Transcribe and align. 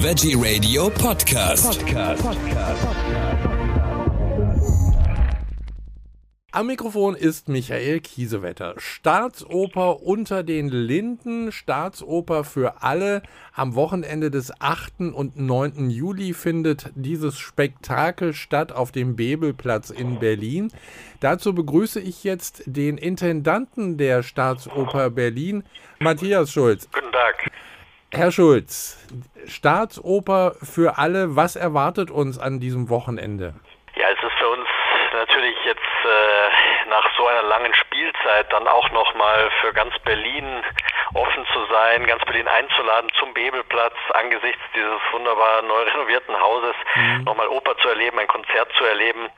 Veggie 0.00 0.36
Radio 0.38 0.90
Podcast. 0.90 1.84
Podcast. 1.84 2.24
Am 6.52 6.68
Mikrofon 6.68 7.16
ist 7.16 7.48
Michael 7.48 7.98
Kiesewetter. 7.98 8.74
Staatsoper 8.78 10.00
unter 10.02 10.44
den 10.44 10.68
Linden, 10.68 11.50
Staatsoper 11.50 12.44
für 12.44 12.82
alle. 12.82 13.22
Am 13.52 13.74
Wochenende 13.74 14.30
des 14.30 14.52
8. 14.60 15.12
und 15.12 15.36
9. 15.36 15.90
Juli 15.90 16.32
findet 16.32 16.90
dieses 16.94 17.36
Spektakel 17.40 18.34
statt 18.34 18.70
auf 18.70 18.92
dem 18.92 19.16
Bebelplatz 19.16 19.90
in 19.90 20.20
Berlin. 20.20 20.70
Dazu 21.18 21.52
begrüße 21.52 21.98
ich 21.98 22.22
jetzt 22.22 22.62
den 22.66 22.98
Intendanten 22.98 23.98
der 23.98 24.22
Staatsoper 24.22 25.10
Berlin, 25.10 25.64
Matthias 25.98 26.52
Schulz. 26.52 26.88
Guten 26.92 27.10
Tag. 27.10 27.50
Herr 28.10 28.32
Schulz, 28.32 28.96
Staatsoper 29.46 30.54
für 30.62 30.96
alle, 30.96 31.36
was 31.36 31.56
erwartet 31.56 32.10
uns 32.10 32.38
an 32.38 32.58
diesem 32.58 32.88
Wochenende? 32.88 33.54
Ja, 33.96 34.06
es 34.08 34.22
ist 34.22 34.38
für 34.38 34.48
uns 34.48 34.66
natürlich 35.12 35.54
jetzt 35.66 35.80
äh, 36.04 36.88
nach 36.88 37.04
so 37.18 37.26
einer 37.26 37.42
langen 37.42 37.74
Spielzeit 37.74 38.50
dann 38.50 38.66
auch 38.66 38.90
nochmal 38.92 39.50
für 39.60 39.74
ganz 39.74 39.92
Berlin 40.06 40.62
offen 41.14 41.46
zu 41.52 41.64
sein, 41.66 42.06
ganz 42.06 42.24
Berlin 42.24 42.48
einzuladen 42.48 43.10
zum 43.18 43.32
Bebelplatz 43.34 43.94
angesichts 44.14 44.62
dieses 44.74 45.00
wunderbar 45.12 45.62
neu 45.62 45.82
renovierten 45.82 46.38
Hauses, 46.38 46.74
mhm. 46.94 47.24
nochmal 47.24 47.48
Oper 47.48 47.76
zu 47.78 47.88
erleben, 47.88 48.18
ein 48.18 48.28
Konzert 48.28 48.70
zu 48.76 48.84
erleben. 48.84 49.30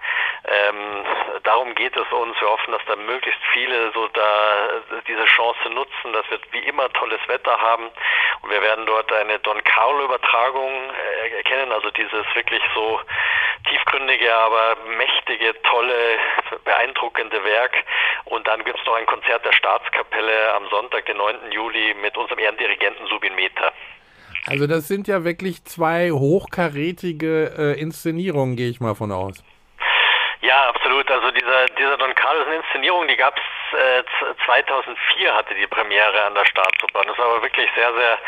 Ähm, 0.44 1.04
darum 1.44 1.74
geht 1.74 1.96
es 1.96 2.12
uns. 2.12 2.40
Wir 2.40 2.48
hoffen, 2.48 2.72
dass 2.72 2.82
da 2.86 2.96
möglichst 2.96 3.40
viele 3.52 3.92
so 3.92 4.08
da 4.08 4.80
diese 5.06 5.24
Chance 5.26 5.68
nutzen, 5.70 6.12
dass 6.12 6.28
wir 6.30 6.38
wie 6.52 6.66
immer 6.66 6.88
tolles 6.92 7.20
Wetter 7.28 7.56
haben. 7.60 7.90
Und 8.42 8.50
wir 8.50 8.62
werden 8.62 8.86
dort 8.86 9.12
eine 9.12 9.38
Don 9.40 9.62
Carlo 9.64 10.04
Übertragung 10.04 10.72
äh, 11.24 11.36
erkennen, 11.36 11.72
also 11.72 11.90
dieses 11.90 12.24
wirklich 12.34 12.62
so 12.74 13.00
tiefgründige, 13.68 14.34
aber 14.34 14.76
mächtige, 14.96 15.54
tolle, 15.62 16.18
beeindruckende 16.64 17.44
Werk. 17.44 17.72
Und 18.24 18.46
dann 18.46 18.64
gibt 18.64 18.78
es 18.78 18.86
noch 18.86 18.94
ein 18.94 19.06
Konzert 19.06 19.44
der 19.44 19.52
Staatskapelle 19.52 20.54
am 20.54 20.68
Sonntag, 20.70 21.06
den 21.06 21.16
9. 21.16 21.52
Juli, 21.52 21.94
mit 22.00 22.16
unserem 22.16 22.38
Ehrendirigenten 22.38 23.06
Subin 23.06 23.34
Mehta. 23.34 23.72
Also 24.46 24.66
das 24.66 24.88
sind 24.88 25.08
ja 25.08 25.24
wirklich 25.24 25.64
zwei 25.64 26.10
hochkarätige 26.10 27.52
äh, 27.58 27.80
Inszenierungen, 27.80 28.56
gehe 28.56 28.70
ich 28.70 28.80
mal 28.80 28.94
von 28.94 29.12
aus. 29.12 29.44
Ja, 30.40 30.68
absolut. 30.70 31.10
Also 31.10 31.30
dieser, 31.30 31.66
dieser 31.78 31.98
Don 31.98 32.14
Carlos 32.14 32.46
Inszenierung, 32.48 33.06
die 33.06 33.16
gab 33.16 33.36
es 33.36 33.78
äh, 33.78 34.02
2004, 34.46 35.34
hatte 35.34 35.54
die 35.54 35.66
Premiere 35.66 36.24
an 36.24 36.34
der 36.34 36.46
Staatsoper. 36.46 37.02
Das 37.04 37.18
war 37.18 37.26
aber 37.26 37.42
wirklich 37.42 37.68
sehr, 37.74 37.92
sehr 37.92 38.18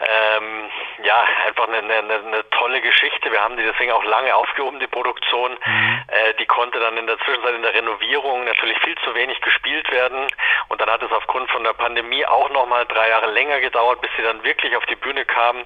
ähm, 0.00 0.70
ja, 1.02 1.24
einfach 1.46 1.68
eine, 1.68 1.78
eine, 1.78 2.14
eine 2.14 2.50
tolle 2.50 2.80
Geschichte. 2.80 3.30
Wir 3.30 3.40
haben 3.40 3.56
die 3.56 3.62
deswegen 3.62 3.92
auch 3.92 4.04
lange 4.04 4.34
aufgehoben, 4.34 4.80
die 4.80 4.86
Produktion. 4.86 5.52
Mhm. 5.52 6.02
Äh, 6.08 6.34
die 6.34 6.46
konnte 6.46 6.80
dann 6.80 6.96
in 6.96 7.06
der 7.06 7.18
Zwischenzeit 7.18 7.54
in 7.54 7.62
der 7.62 7.74
Renovierung 7.74 8.44
natürlich 8.44 8.78
viel 8.80 8.96
zu 9.04 9.14
wenig 9.14 9.40
gespielt 9.40 9.90
werden. 9.90 10.26
Und 10.68 10.80
dann 10.80 10.90
hat 10.90 11.02
es 11.02 11.12
aufgrund 11.12 11.50
von 11.50 11.64
der 11.64 11.74
Pandemie 11.74 12.24
auch 12.26 12.50
nochmal 12.50 12.86
drei 12.86 13.08
Jahre 13.08 13.30
länger 13.30 13.60
gedauert, 13.60 14.00
bis 14.00 14.10
sie 14.16 14.22
dann 14.22 14.42
wirklich 14.42 14.76
auf 14.76 14.86
die 14.86 14.96
Bühne 14.96 15.24
kam. 15.24 15.64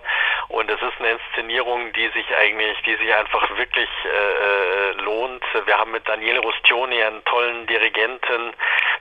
Und 0.49 0.71
es 0.71 0.81
ist 0.81 0.99
eine 0.99 1.13
Inszenierung, 1.13 1.93
die 1.93 2.09
sich 2.09 2.37
eigentlich, 2.37 2.81
die 2.83 2.97
sich 2.97 3.15
einfach 3.15 3.49
wirklich 3.57 3.89
äh, 4.05 4.09
äh 4.09 4.93
lohnt. 5.03 5.45
Wir 5.67 5.79
haben 5.79 5.93
mit 5.93 6.09
Daniele 6.09 6.41
Rustioni 6.41 7.03
einen 7.03 7.25
tollen 7.25 7.67
Dirigenten 7.67 8.53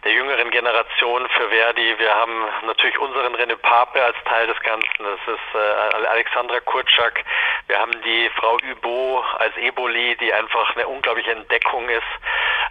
der 0.07 0.15
jüngeren 0.15 0.49
Generation 0.51 1.27
für 1.35 1.49
Verdi. 1.49 1.99
Wir 1.99 2.15
haben 2.15 2.45
natürlich 2.65 2.97
unseren 2.97 3.35
René 3.35 3.57
Pape 3.57 4.01
als 4.01 4.15
Teil 4.23 4.47
des 4.47 4.57
Ganzen. 4.61 5.03
Das 5.03 5.19
ist 5.35 5.53
äh, 5.53 6.07
Alexandra 6.07 6.61
Kurczak. 6.61 7.25
Wir 7.67 7.77
haben 7.77 7.91
die 8.03 8.29
Frau 8.39 8.57
Übo 8.59 9.21
als 9.39 9.55
Eboli, 9.57 10.15
die 10.15 10.31
einfach 10.31 10.73
eine 10.77 10.87
unglaubliche 10.87 11.33
Entdeckung 11.33 11.89
ist. 11.89 12.03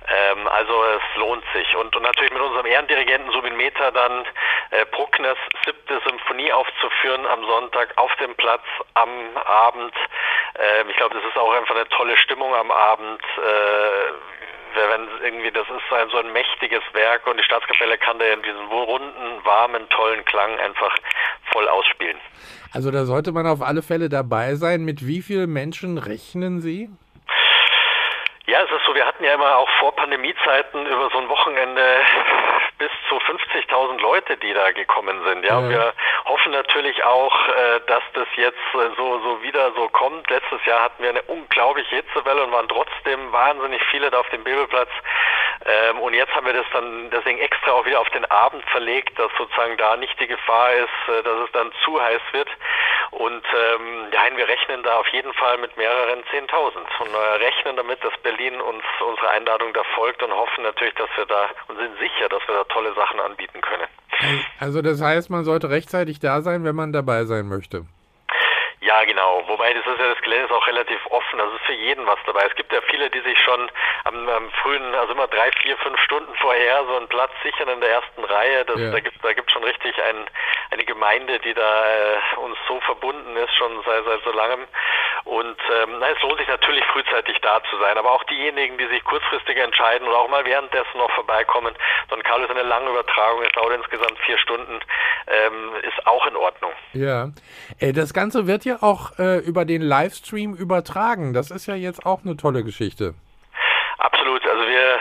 Ähm, 0.09 0.49
also 0.49 0.83
es 0.85 1.17
lohnt 1.17 1.45
sich. 1.53 1.77
Und, 1.77 1.95
und 1.95 2.03
natürlich 2.05 2.33
mit 2.33 2.41
unserem 2.41 2.65
Ehrendirigenten 2.65 3.31
Subin 3.33 3.57
Meta 3.57 3.91
dann 3.91 4.25
äh, 4.71 4.87
Bruckners 4.87 5.37
siebte 5.63 6.01
Symphonie 6.07 6.51
aufzuführen 6.53 7.27
am 7.27 7.45
Sonntag 7.45 7.93
auf 7.97 8.15
dem 8.17 8.35
Platz 8.37 8.65
am 8.95 9.37
Abend. 9.45 9.93
Ähm, 10.59 10.89
ich 10.89 10.97
glaube, 10.97 11.15
das 11.15 11.25
ist 11.25 11.37
auch 11.37 11.53
einfach 11.53 11.75
eine 11.75 11.89
tolle 11.91 12.17
Stimmung 12.17 12.55
am 12.55 12.71
Abend. 12.71 13.21
Äh, 13.37 13.96
wenn 14.97 15.25
irgendwie, 15.25 15.51
das 15.51 15.67
ist 15.69 15.93
ein, 15.93 16.09
so 16.11 16.19
ein 16.19 16.33
mächtiges 16.33 16.83
Werk 16.93 17.27
und 17.27 17.37
die 17.37 17.45
Staatskapelle 17.45 17.99
kann 17.99 18.19
da 18.19 18.25
in 18.27 18.43
diesem 18.43 18.67
runden, 18.69 19.45
warmen, 19.45 19.89
tollen 19.91 20.25
Klang 20.25 20.59
einfach 20.59 20.95
voll 21.53 21.69
ausspielen. 21.69 22.17
Also 22.73 22.91
da 22.91 23.05
sollte 23.05 23.33
man 23.33 23.47
auf 23.47 23.63
alle 23.63 23.83
Fälle 23.83 24.09
dabei 24.09 24.55
sein. 24.55 24.85
Mit 24.85 25.07
wie 25.07 25.23
vielen 25.23 25.53
Menschen 25.53 25.99
rechnen 25.99 26.61
Sie? 26.61 26.91
Ja, 28.47 28.63
es 28.63 28.71
ist 28.71 28.85
so, 28.87 28.95
wir 28.95 29.05
hatten 29.05 29.25
ja 29.25 29.35
immer 29.35 29.57
auch 29.57 29.69
vor 29.81 29.95
Pandemiezeiten 29.97 30.87
über 30.87 31.11
so 31.11 31.19
ein 31.19 31.29
Wochenende 31.29 32.01
bis 32.79 32.91
zu 33.09 33.17
50.000 33.17 34.01
Leute, 34.01 34.37
die 34.37 34.53
da 34.53 34.71
gekommen 34.71 35.21
sind. 35.25 35.45
Ja, 35.45 35.51
ja. 35.51 35.59
Und 35.59 35.71
wir 35.71 35.95
hoffen 36.27 36.53
natürlich 36.53 37.03
auch, 37.05 37.49
äh, 37.49 37.81
dass 37.89 38.03
das 38.13 38.29
jetzt 38.37 38.59
äh, 38.75 38.91
so, 38.97 39.19
so 39.21 39.43
wieder 39.43 39.73
so 39.73 39.89
kommt. 39.89 40.31
Letztes 40.31 40.65
Jahr 40.65 40.83
hatten 40.83 41.03
wir 41.03 41.11
eine 41.11 41.23
unglaubliche 41.23 41.97
Hitzewelle 41.97 42.45
und 42.45 42.53
waren 42.53 42.69
trotzdem 42.69 43.33
wahnsinnig 43.33 43.83
viele 43.91 44.11
da 44.11 44.21
auf 44.21 44.29
dem 44.29 44.45
Bebelplatz. 44.45 44.91
Ähm, 45.67 45.99
und 45.99 46.15
jetzt 46.15 46.33
haben 46.35 46.47
wir 46.47 46.53
das 46.53 46.67
dann 46.73 47.11
deswegen 47.11 47.39
extra 47.39 47.73
auch 47.73 47.85
wieder 47.85 48.01
auf 48.01 48.11
den 48.11 48.25
Abend 48.27 48.65
verlegt, 48.71 49.19
dass 49.19 49.31
sozusagen 49.37 49.77
da 49.77 49.97
nicht 49.97 50.19
die 50.21 50.29
Gefahr 50.29 50.73
ist, 50.75 51.09
äh, 51.09 51.23
dass 51.25 51.45
es 51.45 51.53
dann 51.53 51.73
zu 51.85 52.01
heiß 52.01 52.21
wird. 52.33 52.49
Und 53.11 53.43
ähm, 53.45 54.09
ja, 54.13 54.37
wir 54.37 54.47
rechnen 54.47 54.83
da 54.85 54.99
auf 54.99 55.09
jeden 55.09 55.33
Fall 55.35 55.59
mit 55.59 55.77
mehreren 55.77 56.23
Zehntausend 56.31 56.87
und 57.01 57.09
äh, 57.13 57.45
rechnen 57.45 57.77
damit, 57.77 58.03
dass 58.05 58.13
Berlin 58.23 58.61
uns 58.61 58.85
unsere 59.01 59.29
Einladung 59.31 59.73
da 59.73 59.83
folgt 59.95 60.23
und 60.23 60.33
hoffen 60.33 60.63
natürlich, 60.63 60.95
dass 60.95 61.11
wir 61.17 61.27
da 61.27 61.49
und 61.69 61.79
sind 61.79 61.99
sicher, 61.99 62.29
dass 62.29 62.47
wir 62.47 62.55
da 62.55 62.65
tolle 62.65 62.95
Sachen 62.95 63.19
anbieten 63.19 63.61
können. 63.61 63.89
Also 64.61 64.83
das 64.83 65.03
heißt, 65.03 65.31
man 65.31 65.45
sollte 65.45 65.69
rechtzeitig 65.69 66.21
da 66.21 66.41
sein, 66.41 66.65
wenn 66.65 66.77
man 66.77 66.93
dabei 66.93 67.25
sein 67.25 67.49
möchte. 67.49 67.85
Ja, 68.87 69.03
genau. 69.03 69.43
Wobei 69.49 69.75
das 69.75 69.85
ist 69.85 69.99
ja 69.99 70.15
das 70.15 70.23
Gelände 70.23 70.45
ist 70.45 70.53
auch 70.53 70.67
relativ 70.69 71.05
offen. 71.07 71.41
Also 71.41 71.57
ist 71.57 71.65
für 71.65 71.73
jeden 71.73 72.07
was 72.07 72.21
dabei. 72.25 72.45
Es 72.47 72.55
gibt 72.55 72.73
ja 72.73 72.81
viele, 72.83 73.11
die 73.11 73.19
sich 73.19 73.37
schon 73.41 73.69
am, 74.05 74.29
am 74.29 74.49
frühen, 74.63 74.95
also 74.95 75.13
immer 75.13 75.27
drei, 75.27 75.51
vier, 75.61 75.77
fünf 75.79 75.99
Stunden 76.03 76.33
vorher 76.37 76.85
so 76.85 76.97
einen 76.97 77.09
Platz 77.09 77.33
sichern 77.43 77.69
in 77.69 77.81
der 77.81 77.91
ersten 77.91 78.23
Reihe. 78.23 78.65
Das, 78.65 78.79
ja. 78.79 78.93
Da 78.93 79.01
gibt 79.01 79.17
da 79.25 79.33
gibt 79.33 79.51
schon 79.51 79.65
richtig 79.65 80.01
ein, 80.01 80.27
eine 80.71 80.85
Gemeinde, 80.85 81.41
die 81.41 81.53
da 81.53 81.85
äh, 81.85 82.37
uns 82.37 82.57
so 82.69 82.79
verbunden 82.83 83.37
ist 83.37 83.53
schon 83.57 83.83
seit, 83.85 84.05
seit 84.05 84.23
so 84.23 84.31
langem. 84.31 84.69
Und 85.27 85.59
ähm, 85.83 86.01
es 86.01 86.23
lohnt 86.23 86.39
sich 86.39 86.47
natürlich 86.47 86.85
frühzeitig 86.87 87.37
da 87.43 87.61
zu 87.69 87.77
sein. 87.79 87.99
Aber 87.99 88.13
auch 88.13 88.23
diejenigen, 88.25 88.79
die 88.79 88.87
sich 88.87 89.03
kurzfristig 89.03 89.57
entscheiden 89.59 90.07
oder 90.07 90.19
auch 90.19 90.29
mal 90.29 90.45
währenddessen 90.45 90.97
noch 90.97 91.11
vorbeikommen. 91.11 91.75
Don 92.09 92.23
Carlo 92.23 92.45
ist 92.45 92.51
eine 92.53 92.63
lange 92.63 92.91
Übertragung. 92.91 93.43
Es 93.43 93.53
dauert 93.53 93.75
insgesamt 93.75 94.17
vier 94.25 94.39
Stunden. 94.39 94.79
Ähm, 95.27 95.73
ist 95.83 96.07
auch 96.07 96.25
in 96.29 96.37
Ordnung. 96.37 96.71
Ja. 96.93 97.31
Äh, 97.81 97.93
das 97.93 98.15
Ganze 98.15 98.47
wird 98.47 98.65
ja 98.65 98.77
auch 98.83 99.19
äh, 99.19 99.39
über 99.39 99.65
den 99.65 99.83
Livestream 99.83 100.55
übertragen. 100.55 101.35
Das 101.35 101.51
ist 101.51 101.67
ja 101.67 101.75
jetzt 101.75 102.07
auch 102.07 102.21
eine 102.25 102.37
tolle 102.37 102.63
Geschichte. 102.63 103.15
Absolut. 103.99 104.47
Also 104.47 104.65
wir 104.65 105.01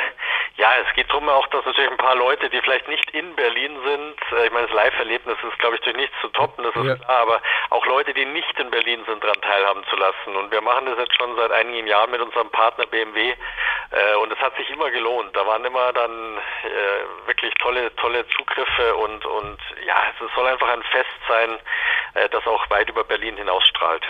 ja, 0.57 0.69
es 0.81 0.84
geht 0.95 1.09
darum 1.09 1.27
auch, 1.29 1.45
dass 1.47 1.65
natürlich 1.65 1.91
ein 1.91 1.97
paar 1.97 2.15
Leute, 2.15 2.49
die 2.49 2.61
vielleicht 2.61 2.87
nicht 2.87 3.11
in 3.11 3.35
Berlin 3.35 3.77
sind, 3.83 4.39
äh, 4.39 4.45
ich 4.45 4.51
meine, 4.51 4.67
das 4.67 4.75
Live-Erlebnis 4.75 5.37
ist, 5.47 5.59
glaube 5.59 5.75
ich, 5.75 5.81
durch 5.81 5.95
nichts 5.95 6.15
zu 6.21 6.29
toppen, 6.29 6.63
das 6.63 6.75
ist 6.75 6.85
ja. 6.85 6.95
klar, 6.95 7.19
aber 7.19 7.41
auch 7.69 7.85
Leute, 7.85 8.13
die 8.13 8.25
nicht 8.25 8.57
in 8.59 8.71
Berlin 8.71 9.03
sind, 9.05 9.23
daran 9.23 9.39
teilhaben 9.41 9.83
zu 9.89 9.95
lassen. 9.97 10.35
Und 10.35 10.51
wir 10.51 10.61
machen 10.61 10.85
das 10.85 10.97
jetzt 10.97 11.15
schon 11.15 11.35
seit 11.35 11.51
einigen 11.51 11.85
Jahren 11.85 12.11
mit 12.11 12.21
unserem 12.21 12.49
Partner 12.49 12.85
BMW 12.85 13.33
äh, 13.91 14.15
und 14.15 14.31
es 14.31 14.39
hat 14.39 14.55
sich 14.55 14.69
immer 14.69 14.89
gelohnt. 14.89 15.35
Da 15.35 15.45
waren 15.45 15.65
immer 15.65 15.91
dann 15.93 16.37
äh, 16.37 17.27
wirklich 17.27 17.53
tolle, 17.55 17.93
tolle 17.97 18.25
Zugriffe 18.29 18.95
und, 18.95 19.25
und 19.25 19.57
ja, 19.85 20.03
es 20.09 20.33
soll 20.33 20.47
einfach 20.47 20.69
ein 20.69 20.83
Fest 20.83 21.09
sein, 21.27 21.59
äh, 22.13 22.29
das 22.29 22.47
auch 22.47 22.69
weit 22.69 22.89
über 22.89 23.03
Berlin 23.03 23.35
hinausstrahlt. 23.37 24.03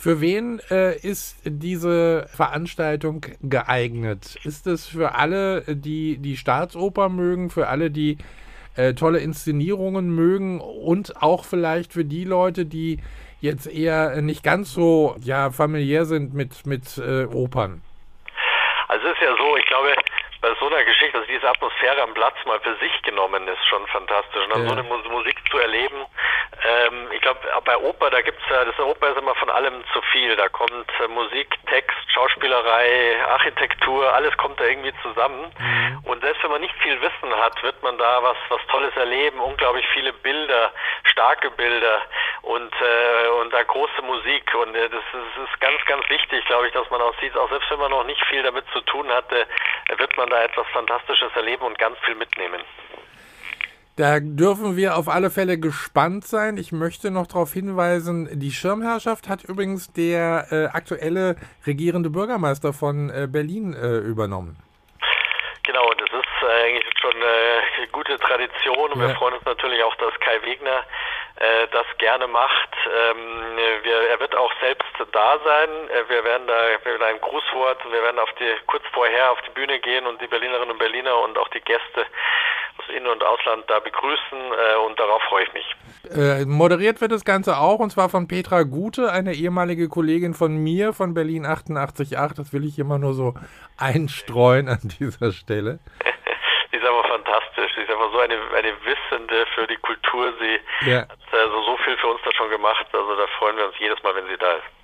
Für 0.00 0.22
wen 0.22 0.62
äh, 0.70 0.96
ist 0.96 1.36
diese 1.44 2.26
Veranstaltung 2.34 3.20
geeignet? 3.42 4.38
Ist 4.44 4.66
es 4.66 4.88
für 4.88 5.14
alle, 5.14 5.62
die 5.66 6.16
die 6.16 6.38
Staatsoper 6.38 7.10
mögen, 7.10 7.50
für 7.50 7.68
alle, 7.68 7.90
die 7.90 8.16
äh, 8.78 8.94
tolle 8.94 9.18
Inszenierungen 9.18 10.08
mögen 10.08 10.58
und 10.62 11.20
auch 11.20 11.44
vielleicht 11.44 11.92
für 11.92 12.06
die 12.06 12.24
Leute, 12.24 12.64
die 12.64 13.00
jetzt 13.42 13.66
eher 13.66 14.22
nicht 14.22 14.42
ganz 14.42 14.72
so 14.72 15.16
ja, 15.20 15.50
familiär 15.50 16.06
sind 16.06 16.32
mit, 16.32 16.64
mit 16.64 16.96
äh, 16.96 17.26
Opern? 17.26 17.82
Also 18.88 19.06
es 19.06 19.12
ist 19.12 19.20
ja 19.20 19.36
so, 19.36 19.56
ich 19.58 19.66
glaube, 19.66 19.94
bei 20.40 20.48
so 20.58 20.66
einer 20.68 20.82
Geschichte, 20.82 21.18
also 21.18 21.30
diese 21.30 21.46
Atmosphäre 21.46 22.00
am 22.00 22.14
Platz 22.14 22.36
mal 22.46 22.58
für 22.60 22.74
sich 22.76 23.02
genommen 23.02 23.46
ist 23.48 23.66
schon 23.68 23.86
fantastisch. 23.88 24.44
Und 24.44 24.54
dann 24.54 24.62
ja. 24.62 24.68
so 24.68 24.74
eine 24.76 25.10
Musik 25.10 25.36
zu 25.50 25.58
erleben, 25.58 26.06
ähm, 26.86 27.08
ich 27.12 27.20
glaube, 27.20 27.40
bei 27.64 27.76
Oper, 27.76 28.10
da 28.10 28.20
gibt's 28.22 28.42
ja, 28.50 28.64
das 28.64 28.78
Oper 28.78 29.10
ist 29.10 29.18
immer 29.18 29.34
von 29.34 29.50
allem 29.50 29.82
zu 29.92 30.00
viel. 30.12 30.36
Da 30.36 30.48
kommt 30.48 30.88
äh, 31.00 31.08
Musik, 31.08 31.48
Text, 31.66 31.96
Schauspielerei, 32.12 33.16
Architektur, 33.28 34.12
alles 34.12 34.36
kommt 34.36 34.60
da 34.60 34.64
irgendwie 34.64 34.94
zusammen. 35.02 35.52
Mhm. 35.58 36.00
Und 36.04 36.20
selbst 36.22 36.42
wenn 36.42 36.50
man 36.50 36.60
nicht 36.60 36.74
viel 36.82 37.00
Wissen 37.00 37.34
hat, 37.36 37.62
wird 37.62 37.82
man 37.82 37.98
da 37.98 38.22
was, 38.22 38.36
was 38.48 38.60
Tolles 38.68 38.94
erleben, 38.96 39.40
unglaublich 39.40 39.86
viele 39.94 40.12
Bilder, 40.12 40.72
starke 41.04 41.50
Bilder. 41.50 42.02
und, 42.42 42.72
äh, 42.80 43.28
und 43.40 43.52
da 43.52 43.62
große 43.62 44.02
Musik. 44.02 44.54
Und 44.54 44.74
äh, 44.74 44.88
das, 44.88 45.00
ist, 45.00 45.36
das 45.36 45.48
ist 45.48 45.60
ganz, 45.60 45.84
ganz 45.86 46.08
wichtig, 46.08 46.44
glaube 46.46 46.66
ich, 46.66 46.72
dass 46.72 46.88
man 46.90 47.00
auch 47.00 47.14
sieht, 47.20 47.36
auch 47.36 47.48
selbst 47.50 47.70
wenn 47.70 47.78
man 47.78 47.90
noch 47.90 48.04
nicht 48.04 48.24
viel 48.26 48.42
damit 48.42 48.64
zu 48.72 48.80
tun 48.82 49.08
hatte, 49.10 49.46
wird 49.96 50.16
man 50.16 50.28
da 50.28 50.42
etwas 50.42 50.66
Fantastisches 50.68 51.30
erleben 51.34 51.64
und 51.64 51.78
ganz 51.78 51.98
viel 52.00 52.14
mitnehmen. 52.14 52.62
Da 54.00 54.18
dürfen 54.18 54.78
wir 54.78 54.96
auf 54.96 55.10
alle 55.10 55.28
Fälle 55.28 55.58
gespannt 55.58 56.24
sein. 56.24 56.56
Ich 56.56 56.72
möchte 56.72 57.10
noch 57.10 57.26
darauf 57.26 57.52
hinweisen, 57.52 58.30
die 58.32 58.50
Schirmherrschaft 58.50 59.28
hat 59.28 59.44
übrigens 59.44 59.92
der 59.92 60.46
äh, 60.50 60.74
aktuelle 60.74 61.36
regierende 61.66 62.08
Bürgermeister 62.08 62.72
von 62.72 63.10
äh, 63.10 63.28
Berlin 63.30 63.74
äh, 63.74 63.98
übernommen. 63.98 64.56
Genau, 65.64 65.84
das 65.98 66.08
ist 66.08 66.48
äh, 66.48 66.64
eigentlich 66.64 66.84
schon 66.98 67.12
eine 67.14 67.88
gute 67.92 68.18
Tradition 68.20 68.90
und 68.90 69.02
ja. 69.02 69.08
wir 69.08 69.14
freuen 69.16 69.34
uns 69.34 69.44
natürlich 69.44 69.82
auch, 69.84 69.94
dass 69.96 70.18
Kai 70.20 70.40
Wegner 70.44 70.82
äh, 71.36 71.68
das 71.70 71.84
gerne 71.98 72.26
macht. 72.26 72.70
Ähm, 72.86 73.58
wir, 73.82 73.96
er 74.12 74.18
wird 74.18 74.34
auch 74.34 74.52
selbst 74.62 74.88
da 75.12 75.38
sein. 75.44 75.68
Äh, 75.90 76.08
wir 76.08 76.24
werden 76.24 76.46
da 76.46 76.56
mit 76.90 77.02
einem 77.02 77.20
Grußwort, 77.20 77.84
wir 77.84 78.02
werden 78.02 78.18
auf 78.18 78.32
die 78.40 78.50
kurz 78.66 78.84
vorher 78.94 79.30
auf 79.32 79.42
die 79.42 79.50
Bühne 79.50 79.78
gehen 79.78 80.06
und 80.06 80.22
die 80.22 80.26
Berlinerinnen 80.26 80.70
und 80.70 80.78
Berliner 80.78 81.18
und 81.18 81.36
auch 81.36 81.48
die 81.48 81.60
Gäste 81.60 82.06
In- 82.88 83.06
und 83.06 83.22
Ausland 83.22 83.64
da 83.68 83.80
begrüßen 83.80 84.38
äh, 84.38 84.86
und 84.86 84.98
darauf 84.98 85.22
freue 85.24 85.44
ich 85.44 85.52
mich. 85.52 85.76
Äh, 86.14 86.44
moderiert 86.44 87.00
wird 87.00 87.12
das 87.12 87.24
Ganze 87.24 87.58
auch 87.58 87.78
und 87.78 87.90
zwar 87.90 88.08
von 88.08 88.28
Petra 88.28 88.62
Gute, 88.62 89.12
eine 89.12 89.34
ehemalige 89.34 89.88
Kollegin 89.88 90.34
von 90.34 90.56
mir 90.56 90.92
von 90.92 91.14
Berlin 91.14 91.46
88.8. 91.46 92.36
Das 92.36 92.52
will 92.52 92.64
ich 92.64 92.78
immer 92.78 92.98
nur 92.98 93.14
so 93.14 93.34
einstreuen 93.76 94.68
an 94.68 94.80
dieser 94.98 95.32
Stelle. 95.32 95.78
Sie 96.70 96.76
ist 96.76 96.86
aber 96.86 97.04
fantastisch. 97.04 97.72
Sie 97.74 97.82
ist 97.82 97.90
einfach 97.90 98.12
so 98.12 98.20
eine, 98.20 98.34
eine 98.56 98.72
Wissende 98.84 99.46
für 99.54 99.66
die 99.66 99.76
Kultur. 99.76 100.32
Sie 100.40 100.90
ja. 100.90 101.02
hat 101.02 101.18
also 101.32 101.62
so 101.62 101.76
viel 101.78 101.96
für 101.98 102.08
uns 102.08 102.20
da 102.24 102.30
schon 102.32 102.50
gemacht. 102.50 102.86
Also 102.92 103.16
da 103.16 103.26
freuen 103.38 103.56
wir 103.56 103.66
uns 103.66 103.74
jedes 103.78 104.02
Mal, 104.02 104.14
wenn 104.14 104.26
sie 104.28 104.38
da 104.38 104.52
ist. 104.52 104.79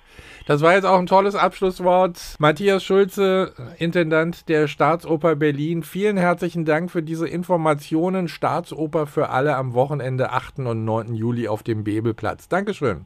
Das 0.47 0.61
war 0.61 0.75
jetzt 0.75 0.85
auch 0.85 0.97
ein 0.97 1.07
tolles 1.07 1.35
Abschlusswort. 1.35 2.37
Matthias 2.39 2.81
Schulze, 2.81 3.53
Intendant 3.79 4.47
der 4.47 4.69
Staatsoper 4.69 5.35
Berlin, 5.35 5.83
vielen 5.83 6.15
herzlichen 6.15 6.63
Dank 6.63 6.89
für 6.89 7.03
diese 7.03 7.27
Informationen. 7.27 8.29
Staatsoper 8.29 9.07
für 9.07 9.29
alle 9.29 9.57
am 9.57 9.73
Wochenende 9.73 10.31
8. 10.31 10.59
und 10.59 10.85
9. 10.85 11.15
Juli 11.15 11.49
auf 11.49 11.63
dem 11.63 11.83
Bebelplatz. 11.83 12.47
Dankeschön. 12.47 13.05